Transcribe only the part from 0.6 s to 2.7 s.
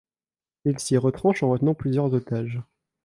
Ils s'y retranchent en retenant plusieurs otages.